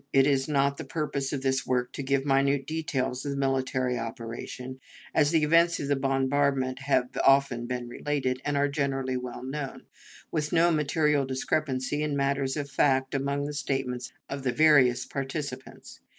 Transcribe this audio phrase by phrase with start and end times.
[0.11, 3.99] It is not the purpose of this work to give minute details of the military
[3.99, 4.79] operation,
[5.13, 9.83] as the events of the bombardment have been often related, and are generally well known,
[10.31, 15.99] with no material discrepancy in matters of fact among the statements of the various participants.